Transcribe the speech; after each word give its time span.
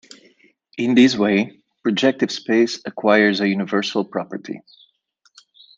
In 0.79 0.95
this 0.95 1.15
way, 1.15 1.61
projective 1.83 2.31
space 2.31 2.81
acquires 2.87 3.39
a 3.39 3.47
universal 3.47 4.03
property. 4.03 4.59